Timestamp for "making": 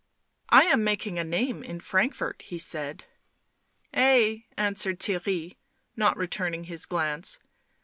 0.83-1.19